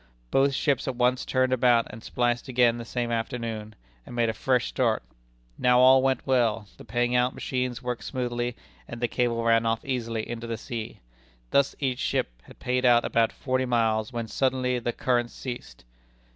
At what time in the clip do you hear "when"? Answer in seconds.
14.11-14.27